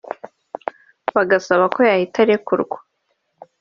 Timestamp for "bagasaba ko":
1.15-1.79